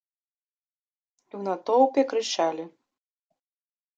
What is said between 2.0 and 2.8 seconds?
крычалі.